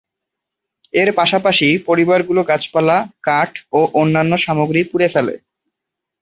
এর 0.93 1.09
পাশাপাশি 1.15 1.67
পরিবারগুলো 1.87 2.41
গাছপালা, 2.43 2.97
কাঠ 3.23 3.51
ও 3.71 3.79
অন্যান্য 3.93 4.33
সামগ্রী 4.37 4.81
পুড়ে 4.83 5.07
ফেলে। 5.13 5.35